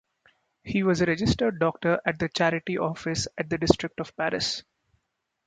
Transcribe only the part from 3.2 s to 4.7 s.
at the district of Paris.